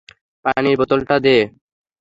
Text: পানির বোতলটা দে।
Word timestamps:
পানির 0.45 0.75
বোতলটা 0.79 1.15
দে। 1.25 1.37